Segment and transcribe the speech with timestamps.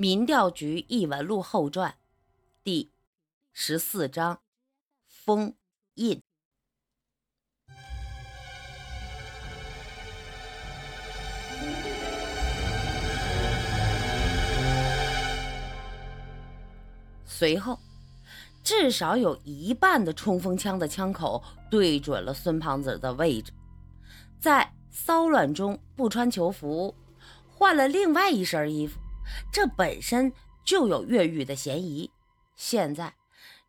[0.00, 1.94] 民调局异闻录后传
[2.64, 2.90] 第
[3.52, 4.40] 十四章
[5.04, 5.54] 封
[5.96, 6.22] 印。
[17.26, 17.78] 随后，
[18.64, 23.52] 至少有一半的冲锋枪的枪口对准了孙胖子的位置。
[24.40, 26.94] 在骚乱中不穿囚服，
[27.50, 28.98] 换了另外一身衣服。
[29.52, 30.32] 这本身
[30.64, 32.10] 就有越狱的嫌疑。
[32.56, 33.14] 现在，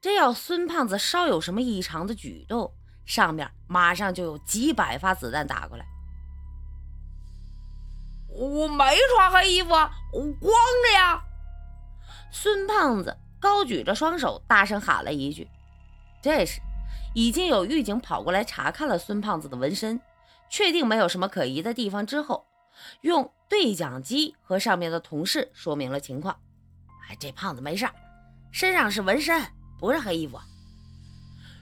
[0.02, 2.74] 只要孙胖子稍有什么异常的举动，
[3.06, 5.86] 上面马上就有几百发子弹打过来。
[8.28, 10.54] 我没穿黑衣服，我光
[10.86, 11.22] 着呀！
[12.32, 15.50] 孙胖子高举着双手，大声喊了一句。
[16.22, 16.62] 这时，
[17.14, 20.00] 已经有狱警跑过来查看了孙胖子的纹身，
[20.50, 22.46] 确定没有什么可疑的地方之后。
[23.02, 26.38] 用对讲机和上面的同事说明了情况。
[27.10, 27.88] 哎，这胖子没事，
[28.52, 29.42] 身上是纹身，
[29.80, 30.40] 不是黑衣服。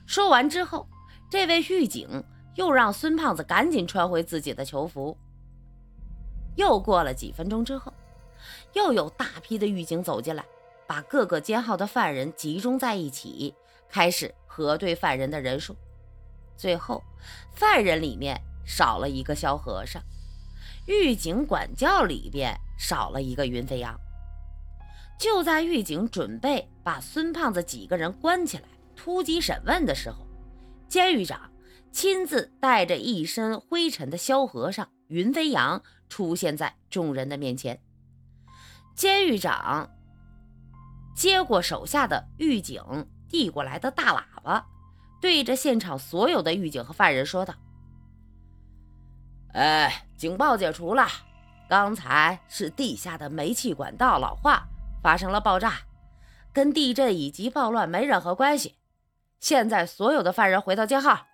[0.06, 0.88] 说完之后，
[1.30, 2.24] 这位狱警
[2.56, 5.18] 又让孙胖子赶紧穿回自己的囚服。
[6.56, 7.94] 又过了几分钟之后，
[8.74, 10.44] 又有大批的狱警走进来，
[10.88, 13.54] 把各个监号的犯人集中在一起，
[13.88, 15.76] 开始核对犯人的人数。
[16.58, 17.04] 最后，
[17.54, 20.02] 犯人里面少了一个小和尚。
[20.90, 23.96] 狱警管教里边少了一个云飞扬。
[25.20, 28.64] 就在狱警准备把孙胖子几个人关起来
[28.96, 30.26] 突击审问的时候，
[30.88, 31.52] 监狱长
[31.92, 37.80] 亲自带着一身灰尘的萧和尚云飞扬出现在众人的面前。
[38.96, 39.92] 监狱长
[41.16, 42.82] 接过手下的狱警
[43.30, 44.66] 递过来的大喇叭，
[45.22, 47.54] 对着现场所有的狱警和犯人说道
[49.54, 51.08] ：“哎。”警报解除了，
[51.70, 54.68] 刚才是地下的煤气管道老化
[55.02, 55.76] 发生了爆炸，
[56.52, 58.76] 跟地震以及暴乱没任何关系。
[59.40, 61.26] 现在所有的犯人回到监号，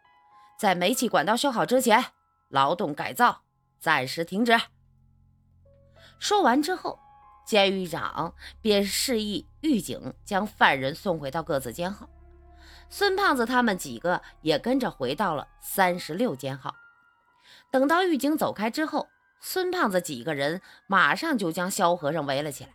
[0.59, 2.06] 在煤气管道修好之前，
[2.50, 3.41] 劳动改造
[3.79, 4.56] 暂时停止。
[6.19, 7.00] 说完之后，
[7.44, 12.07] 监狱长便示意狱警将犯人送回到各自监号，
[12.88, 16.75] 孙胖子他们几个也跟着回到了三十六监号。
[17.72, 19.08] 等到狱警走开之后，
[19.42, 22.72] 孙胖子几个人马上就将萧和尚围了起来。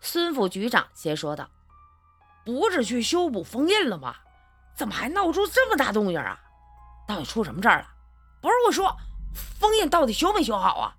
[0.00, 1.48] 孙副局长先说道
[2.44, 4.14] ：“不是去修补封印了吗？
[4.76, 6.38] 怎么还闹出这么大动静啊？
[7.06, 7.88] 到底出什么事儿了？
[8.40, 8.96] 不是我说，
[9.58, 10.94] 封印到底修没修好啊？”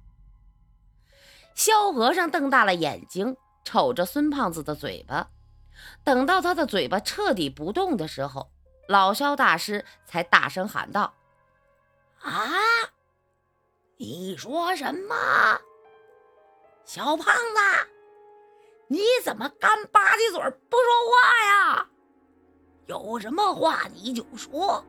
[1.56, 5.30] 萧和尚瞪大了眼睛，瞅着孙胖子的嘴巴。
[6.04, 8.52] 等到他的嘴巴彻底不动的时候，
[8.88, 11.14] 老萧大师才大声喊道
[12.22, 12.50] ：“啊！”
[14.02, 15.60] 你说什么，
[16.86, 17.90] 小胖子？
[18.88, 20.40] 你怎么干吧唧嘴
[20.70, 21.86] 不说话呀？
[22.86, 24.82] 有什么话你就说，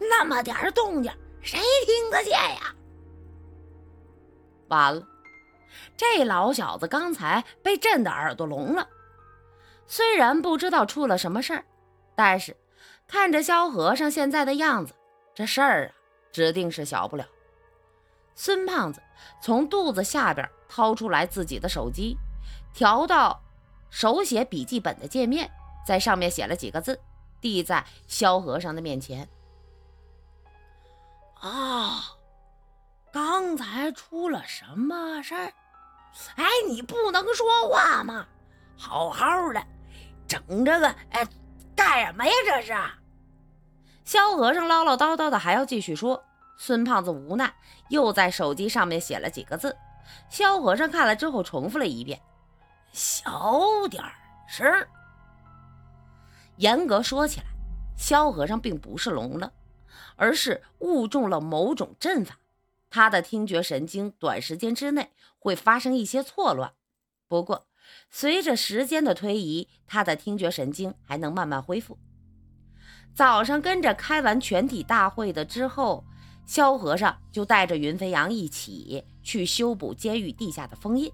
[0.00, 1.12] 那么点动静
[1.42, 2.74] 谁听得见呀？
[4.66, 5.06] 完了，
[5.96, 8.88] 这老小子刚才被震得耳朵聋了。
[9.86, 11.64] 虽然不知道出了什么事儿，
[12.16, 12.56] 但是
[13.06, 14.92] 看着萧和尚现在的样子，
[15.36, 15.94] 这事儿啊，
[16.32, 17.24] 指定是小不了。
[18.34, 19.02] 孙胖子
[19.40, 22.16] 从肚子下边掏出来自己的手机，
[22.72, 23.40] 调到
[23.90, 25.50] 手写笔记本的界面，
[25.86, 27.00] 在上面写了几个字，
[27.40, 29.28] 递在萧和尚的面前。
[31.40, 32.02] 啊，
[33.12, 35.52] 刚才出了什么事儿？
[36.36, 38.26] 哎，你不能说话吗？
[38.76, 39.62] 好好的，
[40.26, 41.26] 整这个哎
[41.76, 42.32] 干什么呀？
[42.46, 42.74] 这是。
[44.04, 46.24] 萧和尚唠唠叨叨的，还要继续说。
[46.56, 47.52] 孙胖子无奈，
[47.88, 49.76] 又在手机上面写了几个字。
[50.28, 52.20] 萧和尚看了之后，重复了一遍
[52.92, 54.02] ：“小点
[54.46, 54.64] 声。”
[56.56, 57.46] 严格说起来，
[57.96, 59.52] 萧和尚并不是聋了，
[60.16, 62.38] 而是误中了某种阵法。
[62.90, 66.72] 他的听觉神经短时间之内会发生一些错乱，
[67.26, 67.66] 不过
[68.10, 71.98] 随着时间的推移，他的听觉神经还能慢慢恢复。
[73.14, 76.04] 早上跟着开完全体大会的之后。
[76.46, 81.12] 萧和尚就带着云飞扬一起去修补监狱地下的封印。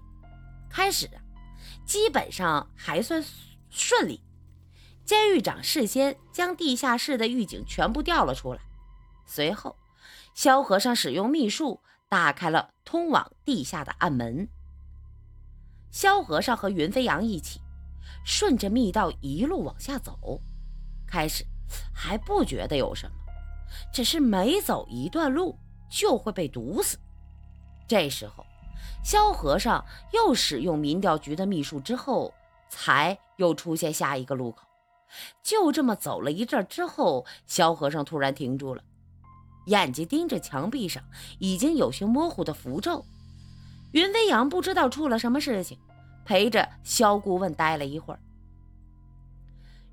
[0.69, 1.09] 开始
[1.85, 3.23] 基本上还算
[3.69, 4.21] 顺利。
[5.03, 8.61] 监狱长事先将地下室的狱警全部调了出来，
[9.25, 9.75] 随后
[10.33, 14.47] 萧和尚使用秘术打开了通往地下的暗门。
[15.89, 17.59] 萧和尚和云飞扬一起
[18.23, 20.39] 顺着密道一路往下走，
[21.05, 21.45] 开始
[21.93, 23.20] 还不觉得有什么。
[23.91, 25.57] 只是每走一段路
[25.89, 26.97] 就会被毒死。
[27.87, 28.45] 这时候，
[29.03, 29.83] 萧和尚
[30.13, 32.33] 又使用民调局的秘术之后，
[32.69, 34.65] 才又出现下一个路口。
[35.43, 38.81] 就这么走了一阵之后，萧和尚突然停住了，
[39.65, 41.03] 眼睛盯着墙壁上
[41.39, 43.03] 已经有些模糊的符咒。
[43.91, 45.77] 云飞扬不知道出了什么事情，
[46.23, 48.19] 陪着萧顾问待了一会儿。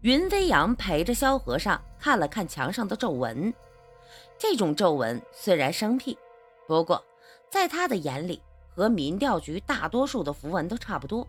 [0.02, 3.52] 云飞扬陪着萧和尚看了看墙上的皱纹，
[4.38, 6.16] 这种皱纹虽然生僻，
[6.66, 7.04] 不过
[7.50, 11.26] 在他的眼里和民调局大多数的符文都差不多。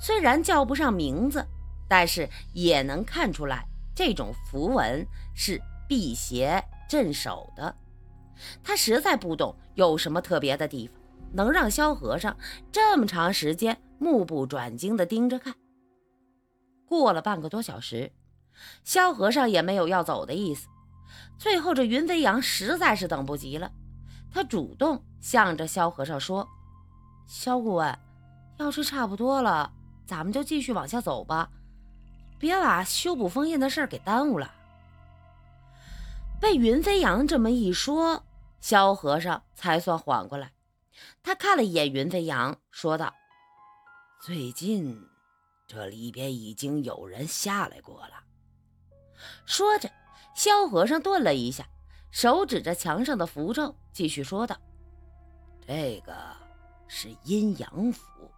[0.00, 1.46] 虽然叫不上名字，
[1.88, 3.64] 但是也能看出来
[3.94, 7.74] 这种符文是辟邪镇守的。
[8.62, 10.96] 他实在不懂有什么特别的地方，
[11.32, 12.36] 能让萧和尚
[12.72, 15.54] 这么长时间目不转睛地盯着看。
[16.86, 18.12] 过了半个多小时，
[18.84, 20.68] 萧和尚也没有要走的意思。
[21.38, 23.70] 最后，这云飞扬实在是等不及了，
[24.30, 26.48] 他主动向着萧和尚说
[27.28, 27.98] ：“萧顾问，
[28.58, 29.72] 要是差不多了，
[30.06, 31.50] 咱们就继续往下走吧，
[32.38, 34.52] 别把修补封印的事给耽误了。”
[36.40, 38.24] 被云飞扬这么一说，
[38.60, 40.52] 萧和尚才算缓过来。
[41.22, 43.12] 他看了一眼云飞扬，说道
[44.24, 44.98] ：“最近……”
[45.68, 48.22] 这里边已经有人下来过了。
[49.46, 49.90] 说着，
[50.36, 51.66] 萧和尚顿了一下，
[52.10, 54.54] 手指着墙上的符咒，继续说道
[55.66, 56.14] ：“这个
[56.86, 58.30] 是阴阳符，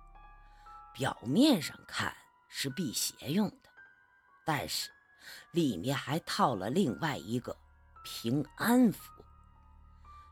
[0.95, 2.15] 表面上看
[2.49, 3.69] 是辟邪用的，
[4.47, 4.91] 但是
[5.51, 7.55] 里面还套了另外一个
[8.05, 9.13] 平安符。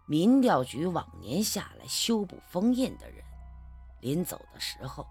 [0.07, 3.25] 民调局往年下来修补封印的人，
[4.01, 5.07] 临走的时候。”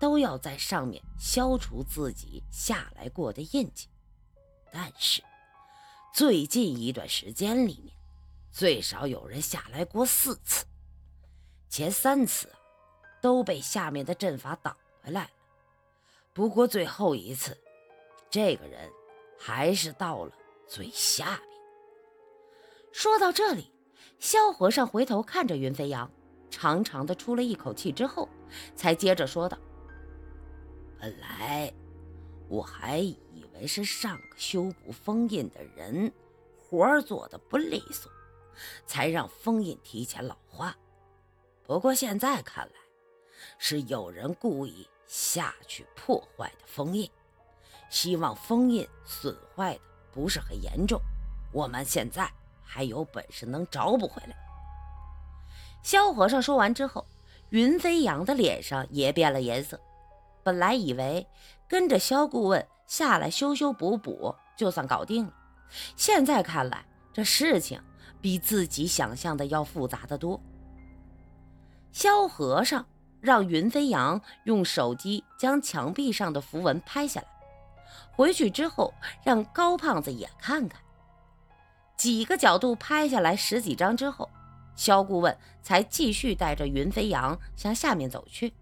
[0.00, 3.86] 都要在上面消除自己下来过的印记，
[4.72, 5.22] 但是
[6.18, 7.94] 最近一段时间里面，
[8.50, 10.66] 最少有人下来过四次，
[11.68, 12.52] 前三次
[13.22, 15.30] 都被下面的阵法挡回来了。
[16.34, 17.56] 不过最后一次，
[18.28, 18.90] 这个人
[19.38, 20.32] 还是到了
[20.66, 21.48] 最下边。
[22.90, 23.70] 说到这里，
[24.18, 26.10] 萧和尚回头看着云飞扬。
[26.50, 28.28] 长长的出了一口气之后，
[28.74, 29.56] 才接着说道
[30.98, 31.72] ：“本来
[32.48, 33.16] 我还以
[33.60, 36.12] 为是上个修补封印的人
[36.56, 38.10] 活儿做的不利索，
[38.86, 40.76] 才让封印提前老化。
[41.64, 42.74] 不过现在看来，
[43.58, 47.10] 是有人故意下去破坏的封印，
[47.90, 49.80] 希望封印损坏的
[50.12, 51.00] 不是很严重。
[51.52, 52.30] 我们现在
[52.62, 54.36] 还有本事能找补回来。”
[55.82, 57.06] 萧和尚说完之后，
[57.50, 59.80] 云飞扬的脸上也变了颜色。
[60.42, 61.26] 本来以为
[61.68, 65.32] 跟着萧顾问下来修修补补就算搞定了，
[65.94, 67.80] 现在看来这事情
[68.20, 70.40] 比自己想象的要复杂的多。
[71.92, 72.86] 萧和尚
[73.20, 77.26] 让云飞扬用手机将墙壁上的符文拍下来，
[78.10, 78.92] 回去之后
[79.22, 80.80] 让高胖子也看看。
[81.96, 84.28] 几个角度拍下来十几张之后。
[84.76, 88.54] 萧顾问才继续带着云飞扬向下面走去。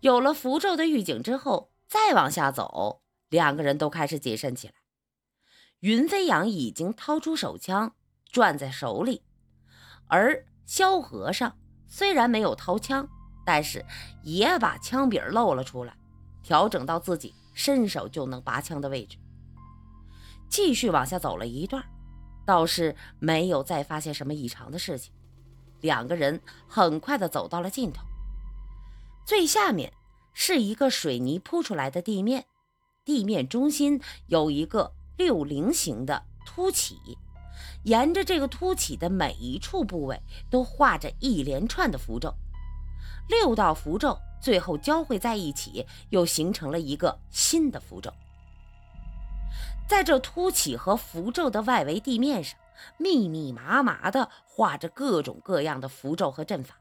[0.00, 3.00] 有了符咒的预警之后，再往下走，
[3.30, 4.74] 两个人都开始谨慎起来。
[5.80, 7.94] 云飞扬已经掏出手枪，
[8.30, 9.22] 攥在手里，
[10.06, 13.08] 而萧和尚虽然没有掏枪，
[13.46, 13.84] 但是
[14.22, 15.96] 也把枪柄露了出来，
[16.42, 19.16] 调整到自己伸手就能拔枪的位置。
[20.50, 21.82] 继续往下走了一段。
[22.44, 25.12] 倒是没有再发现什么异常的事情，
[25.82, 28.02] 两个人很快的走到了尽头。
[29.26, 29.92] 最下面
[30.40, 32.44] 是一个水泥铺出来的地面，
[33.04, 36.96] 地面中心有一个六棱形的凸起，
[37.82, 42.32] 沿着这个凸起的每一处部位都画着一连串的符咒，
[43.28, 48.14] 六道符咒最后交汇在一起，又形成了一个新的符咒。
[49.88, 52.56] 在这凸起和符咒的外围地面上，
[52.96, 56.78] 密密麻麻地画着各种各样的符咒和阵法。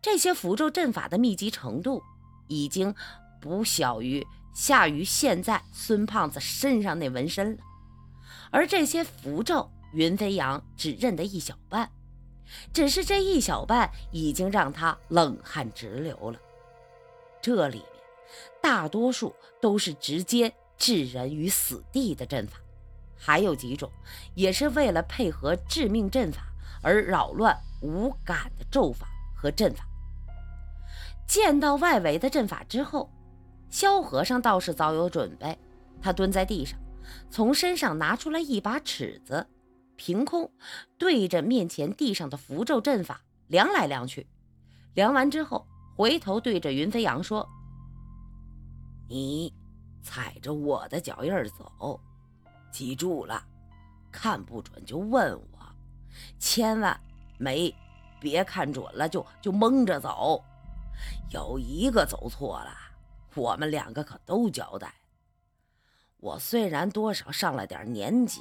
[0.00, 2.04] 这些符咒阵法的密集程度，
[2.48, 2.94] 已经
[3.40, 7.62] 不小于下于现在孙胖子身上那纹身了。
[8.50, 11.90] 而这些符咒，云飞扬只认得一小半，
[12.72, 16.38] 只是这一小半已经让他冷汗直流了。
[17.40, 17.86] 这里面
[18.60, 20.52] 大多数都是直接。
[20.80, 22.56] 置人于死地的阵法，
[23.16, 23.90] 还有几种
[24.36, 29.87] 也是为了配合致命阵法而扰乱无感的咒法和阵法。
[31.28, 33.08] 见到外围的阵法之后，
[33.68, 35.56] 萧和尚倒是早有准备。
[36.00, 36.78] 他蹲在地上，
[37.30, 39.46] 从身上拿出来一把尺子，
[39.96, 40.50] 凭空
[40.96, 44.26] 对着面前地上的符咒阵法量来量去，
[44.94, 45.66] 量完之后，
[45.96, 47.46] 回头对着云飞扬说
[49.10, 49.52] ：“你
[50.02, 52.00] 踩着我的脚印走，
[52.70, 53.44] 记住了，
[54.10, 55.58] 看不准就问我，
[56.38, 56.98] 千万
[57.38, 57.74] 没
[58.20, 60.42] 别看准了就就蒙着走，
[61.30, 62.70] 有一个走错了，
[63.34, 64.94] 我们两个可都交代。
[66.18, 68.40] 我虽然多少上了点年纪，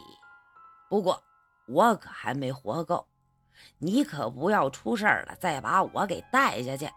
[0.89, 1.23] 不过
[1.67, 3.07] 我可还没活够。”
[3.79, 6.87] 你可不要出事了，再把我给带下去。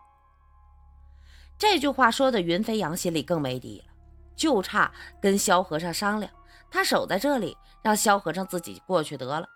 [1.57, 3.95] 这句话说的云飞扬心里更没底了，
[4.37, 6.31] 就差跟萧和尚商量，
[6.71, 9.49] 他守在这里，让萧和尚自己过去得了。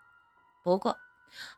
[0.62, 0.96] 不过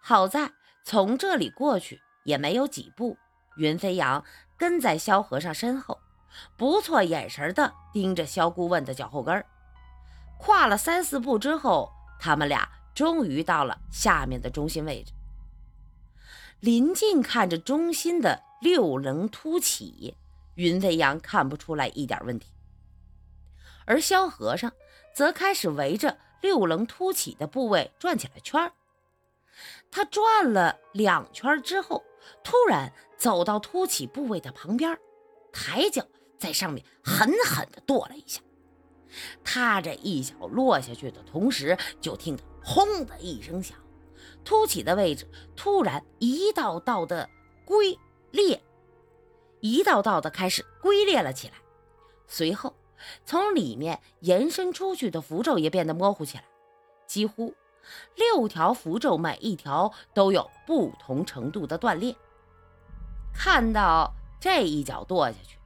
[0.01, 0.53] 好在
[0.85, 3.17] 从这里过去也没有几步，
[3.57, 4.25] 云飞扬
[4.57, 5.99] 跟在萧和尚身后，
[6.57, 9.45] 不错眼神的盯着萧顾问的脚后跟
[10.39, 15.13] 跨了三四步之后，他们俩终于到了下面的中心位置。
[16.61, 20.17] 林静看着中心的六棱凸起，
[20.55, 22.53] 云飞扬看不出来一点问题，
[23.85, 24.73] 而萧和尚
[25.15, 28.73] 则开始围着六棱凸起的部位转起了圈儿。
[29.91, 32.03] 他转了两圈之后，
[32.43, 34.99] 突然走到凸起部位的旁边，
[35.53, 36.07] 抬脚
[36.39, 38.41] 在上面狠狠地跺了一下。
[39.45, 43.79] 他这一脚落下去的同时，就听到轰的一声响。
[44.45, 47.29] 凸起的位置突然一道道的
[47.65, 47.99] 龟
[48.31, 48.63] 裂，
[49.61, 51.55] 一道道的开始龟裂了起来。
[52.27, 52.77] 随后，
[53.25, 56.45] 从里面延伸出去的符咒也变得模糊起来。
[57.07, 57.55] 几乎
[58.15, 62.15] 六条符咒，每一条都有不同程度的断裂。
[63.35, 65.59] 看到这一脚跺下去，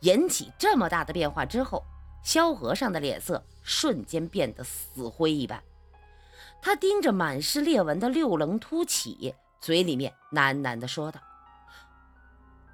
[0.00, 1.84] 引起这么大的变化之后，
[2.22, 5.62] 萧和尚的脸色瞬间变得死灰一般。
[6.60, 11.20] 他盯着满是裂纹的六棱凸起，嘴里面喃喃地说道：“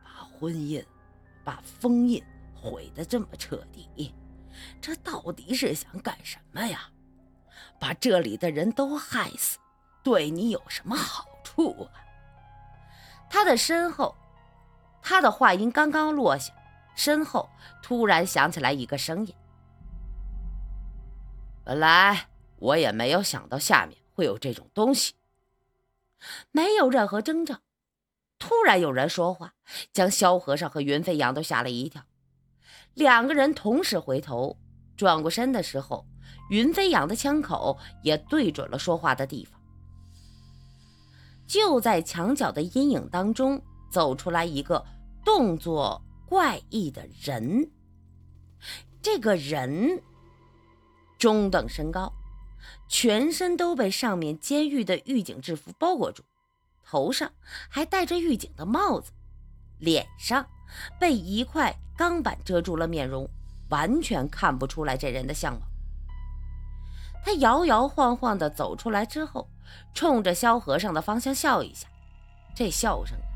[0.04, 0.84] 把婚印、
[1.44, 2.22] 把封印
[2.54, 4.14] 毁得这么彻底，
[4.80, 6.90] 这到底是想干什么呀？
[7.78, 9.58] 把这里的人都害死，
[10.02, 12.04] 对你有什么好处啊？”
[13.30, 14.14] 他的身后，
[15.02, 16.52] 他的话音刚刚落下，
[16.94, 17.48] 身后
[17.82, 19.34] 突然响起来一个声音
[21.64, 22.28] ：“本来。”
[22.60, 25.14] 我也没有想到下面会有这种东西，
[26.50, 27.60] 没有任何征兆。
[28.36, 29.54] 突然有人说话，
[29.92, 32.02] 将萧和尚和云飞扬都吓了一跳。
[32.94, 34.58] 两个人同时回头，
[34.96, 36.04] 转过身的时候，
[36.50, 39.60] 云飞扬的枪口也对准了说话的地方。
[41.46, 44.84] 就在墙角的阴影当中，走出来一个
[45.24, 47.70] 动作怪异的人。
[49.00, 50.02] 这个人
[51.18, 52.12] 中等身高。
[52.88, 56.22] 全身都被上面监狱的狱警制服包裹住，
[56.84, 57.30] 头上
[57.68, 59.12] 还戴着狱警的帽子，
[59.78, 60.44] 脸上
[60.98, 63.30] 被一块钢板遮住了面容，
[63.68, 65.67] 完全看不出来这人的相貌。
[67.24, 69.48] 他摇摇晃晃地走出来之后，
[69.94, 71.88] 冲着萧和尚的方向笑一下，
[72.54, 73.26] 这笑声啊，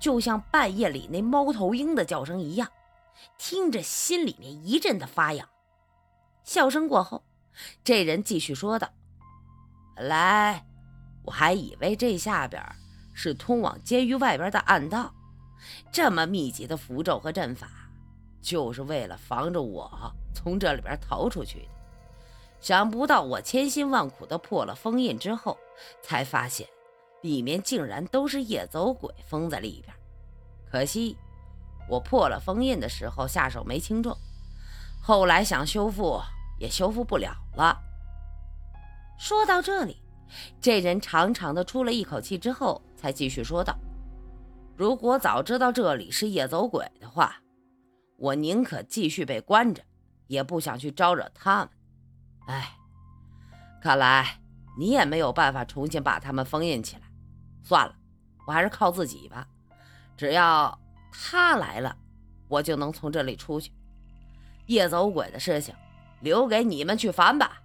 [0.00, 2.68] 就像半夜里那猫头鹰的叫声一样，
[3.38, 5.48] 听着心里面一阵的发痒。
[6.44, 7.22] 笑声过后。
[7.82, 8.88] 这人继续说道
[9.96, 10.64] ：“本来
[11.24, 12.62] 我还以为这下边
[13.12, 15.12] 是通往监狱外边的暗道，
[15.90, 17.68] 这么密集的符咒和阵法，
[18.40, 19.90] 就是为了防着我
[20.32, 21.77] 从这里边逃出去的。
[22.60, 25.56] 想不到我千辛万苦的破了封印之后，
[26.02, 26.66] 才发现
[27.22, 29.94] 里面竟然都是夜走鬼封在里边。
[30.70, 31.16] 可惜
[31.88, 34.16] 我破了封印的时候下手没轻重，
[35.00, 36.20] 后来想修复。”
[36.58, 37.80] 也修复不了了。
[39.16, 40.02] 说到这里，
[40.60, 43.78] 这人长长的出了一口气之后，才继续说道
[44.76, 47.36] ：“如果早知道这里是夜走鬼的话，
[48.16, 49.80] 我宁可继续被关着，
[50.26, 51.68] 也不想去招惹他们。
[52.48, 52.76] 哎，
[53.80, 54.40] 看来
[54.76, 57.02] 你也没有办法重新把他们封印起来。
[57.62, 57.94] 算了，
[58.46, 59.46] 我还是靠自己吧。
[60.16, 60.78] 只要
[61.12, 61.96] 他来了，
[62.48, 63.72] 我就能从这里出去。
[64.66, 65.74] 夜走鬼的事情。”
[66.20, 67.62] 留给你们去烦吧。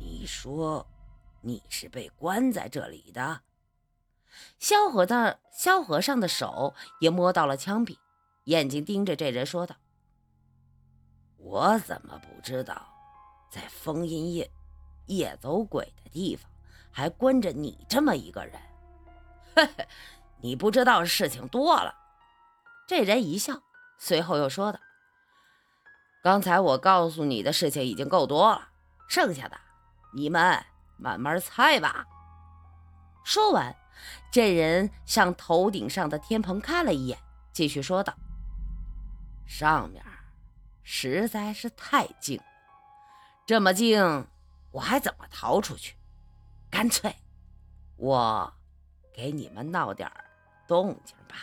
[0.00, 0.84] 你说
[1.40, 3.42] 你是被关在这里的？
[4.58, 7.96] 萧和的萧和尚的手也摸到了枪柄，
[8.46, 9.76] 眼睛盯着这人说道
[11.38, 12.84] ：“我怎么不知道，
[13.52, 14.50] 在封印夜
[15.08, 16.50] 夜走鬼的地方
[16.90, 18.58] 还关着你这么一个人？
[19.54, 19.86] 嘿嘿，
[20.40, 21.94] 你不知道的事情多了。”
[22.88, 23.62] 这人一笑，
[23.98, 24.80] 随后又说道。
[26.22, 28.70] 刚才我告诉你的事情已经够多了，
[29.06, 29.60] 剩下的
[30.14, 30.64] 你们
[30.96, 32.06] 慢慢猜吧。
[33.22, 33.76] 说完，
[34.30, 37.18] 这人向头顶上的天棚看了一眼，
[37.52, 38.14] 继续说道
[39.46, 40.02] ：“上面
[40.82, 42.40] 实在是太静，
[43.44, 44.26] 这么静，
[44.70, 45.96] 我还怎么逃出去？
[46.70, 47.14] 干脆，
[47.96, 48.52] 我
[49.12, 50.10] 给你们闹点
[50.66, 51.36] 动静吧。”